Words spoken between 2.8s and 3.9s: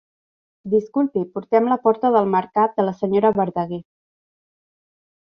de la senyora Verdaguer.